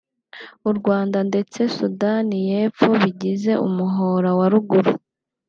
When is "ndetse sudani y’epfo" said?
1.29-2.89